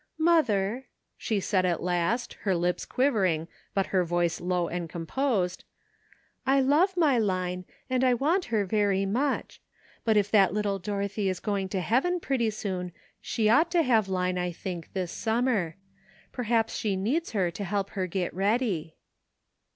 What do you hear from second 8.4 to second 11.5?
her very much; but if that little Dorothy is